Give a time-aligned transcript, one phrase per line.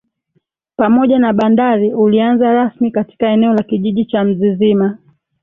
[0.75, 4.97] pamoja na bandari ulianza rasmi katika eneo la kijiji cha Mzizima